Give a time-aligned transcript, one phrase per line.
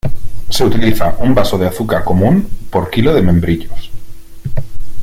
[0.49, 3.91] Se utiliza un vaso de azúcar común por kilo de membrillos.